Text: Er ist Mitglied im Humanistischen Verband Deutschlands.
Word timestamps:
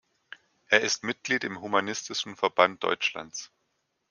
Er 0.65 0.81
ist 0.81 1.03
Mitglied 1.03 1.43
im 1.43 1.61
Humanistischen 1.61 2.35
Verband 2.35 2.81
Deutschlands. 2.83 3.51